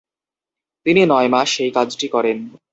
তিনি 0.85 1.01
নয় 1.05 1.29
মাস 1.33 1.47
সেই 1.55 1.71
কাজটি 1.77 2.07
করেন। 2.15 2.37